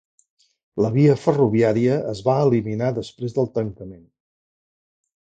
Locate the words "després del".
2.95-3.51